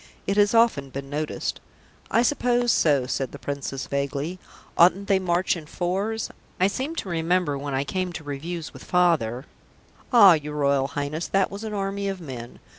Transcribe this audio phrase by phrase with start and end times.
[0.25, 1.59] "It has often been noticed."
[2.09, 4.39] "I suppose so," said the Princess vaguely.
[4.75, 6.31] "Oughtn't they to march in fours?
[6.59, 9.45] I seem to remember, when I came to reviews with Father"
[10.11, 12.57] "Ah, your Royal Highness, that was an army of men.